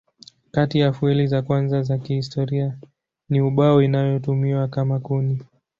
[0.51, 2.77] Kati ya fueli za kwanza za historia
[3.29, 5.41] ni ubao inayotumiwa kama kuni.